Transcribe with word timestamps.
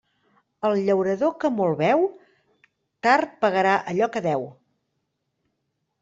El 0.67 0.79
llaurador 0.85 1.33
que 1.41 1.49
molt 1.57 1.75
beu, 1.81 2.05
tard 3.07 3.35
pagarà 3.45 3.75
allò 3.93 4.07
que 4.15 4.23
deu. 4.27 4.47